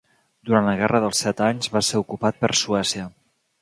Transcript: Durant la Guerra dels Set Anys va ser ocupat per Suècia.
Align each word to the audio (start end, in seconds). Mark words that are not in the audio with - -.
Durant 0.49 0.69
la 0.69 0.73
Guerra 0.79 1.03
dels 1.05 1.23
Set 1.27 1.45
Anys 1.51 1.71
va 1.77 1.85
ser 1.91 2.05
ocupat 2.05 2.43
per 2.45 2.55
Suècia. 2.65 3.11